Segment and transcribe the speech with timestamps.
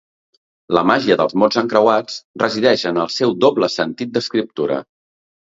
[0.77, 2.15] La màgia dels mots encreuats
[2.45, 4.83] resideix en el seu doble sentit d'escriptura.